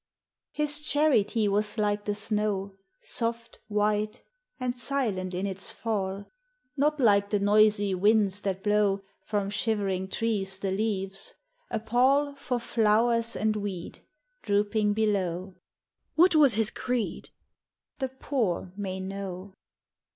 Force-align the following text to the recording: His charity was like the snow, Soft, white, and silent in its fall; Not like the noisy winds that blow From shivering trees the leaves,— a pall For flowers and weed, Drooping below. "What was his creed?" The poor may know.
His 0.51 0.81
charity 0.81 1.47
was 1.47 1.77
like 1.77 2.05
the 2.05 2.15
snow, 2.15 2.73
Soft, 3.01 3.59
white, 3.67 4.23
and 4.59 4.75
silent 4.75 5.35
in 5.35 5.45
its 5.45 5.71
fall; 5.71 6.25
Not 6.75 6.99
like 6.99 7.29
the 7.29 7.37
noisy 7.39 7.93
winds 7.93 8.41
that 8.41 8.63
blow 8.63 9.03
From 9.21 9.51
shivering 9.51 10.07
trees 10.07 10.57
the 10.57 10.71
leaves,— 10.71 11.35
a 11.69 11.79
pall 11.79 12.33
For 12.33 12.57
flowers 12.59 13.35
and 13.35 13.55
weed, 13.55 13.99
Drooping 14.41 14.93
below. 14.93 15.53
"What 16.15 16.33
was 16.33 16.55
his 16.55 16.71
creed?" 16.71 17.29
The 17.99 18.09
poor 18.09 18.73
may 18.75 18.99
know. 18.99 19.53